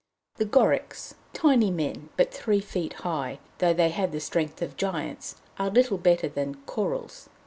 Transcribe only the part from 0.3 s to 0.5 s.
The